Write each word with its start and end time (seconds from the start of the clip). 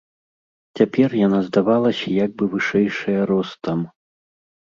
Цяпер 0.79 1.09
яна 1.27 1.41
здавалася 1.49 2.07
як 2.25 2.31
бы 2.39 2.43
вышэйшая 2.53 3.21
ростам. 3.33 3.79